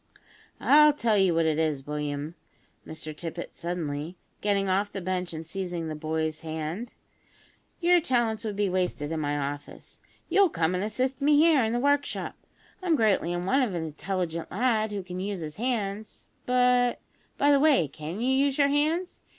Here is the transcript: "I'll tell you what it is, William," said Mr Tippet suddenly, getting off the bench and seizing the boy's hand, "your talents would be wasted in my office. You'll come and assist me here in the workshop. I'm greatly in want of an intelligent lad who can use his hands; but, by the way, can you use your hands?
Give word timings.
"I'll 0.59 0.93
tell 0.93 1.15
you 1.15 1.35
what 1.35 1.45
it 1.45 1.59
is, 1.59 1.85
William," 1.85 2.33
said 2.79 2.91
Mr 2.91 3.15
Tippet 3.15 3.53
suddenly, 3.53 4.17
getting 4.41 4.67
off 4.67 4.91
the 4.91 4.99
bench 4.99 5.31
and 5.31 5.45
seizing 5.45 5.89
the 5.89 5.95
boy's 5.95 6.41
hand, 6.41 6.95
"your 7.79 8.01
talents 8.01 8.43
would 8.43 8.55
be 8.55 8.67
wasted 8.67 9.11
in 9.11 9.19
my 9.19 9.37
office. 9.37 10.01
You'll 10.27 10.49
come 10.49 10.73
and 10.73 10.83
assist 10.83 11.21
me 11.21 11.37
here 11.37 11.63
in 11.63 11.71
the 11.71 11.79
workshop. 11.79 12.33
I'm 12.81 12.95
greatly 12.95 13.31
in 13.31 13.45
want 13.45 13.63
of 13.63 13.75
an 13.75 13.83
intelligent 13.85 14.49
lad 14.49 14.91
who 14.91 15.03
can 15.03 15.19
use 15.19 15.41
his 15.41 15.57
hands; 15.57 16.31
but, 16.47 16.99
by 17.37 17.51
the 17.51 17.59
way, 17.59 17.87
can 17.87 18.19
you 18.19 18.33
use 18.45 18.57
your 18.57 18.69
hands? 18.69 19.21